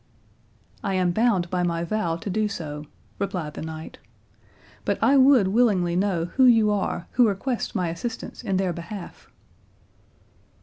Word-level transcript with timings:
"I 0.83 0.95
am 0.95 1.11
bound 1.11 1.47
by 1.51 1.61
my 1.61 1.83
vow 1.83 2.15
to 2.15 2.29
do 2.31 2.47
so," 2.47 2.85
replied 3.19 3.53
the 3.53 3.61
knight; 3.61 3.99
"but 4.83 4.97
I 4.99 5.15
would 5.15 5.49
willingly 5.49 5.95
know 5.95 6.25
who 6.25 6.45
you 6.45 6.71
are, 6.71 7.05
who 7.11 7.27
request 7.27 7.75
my 7.75 7.89
assistance 7.89 8.41
in 8.41 8.57
their 8.57 8.73
behalf?" 8.73 9.29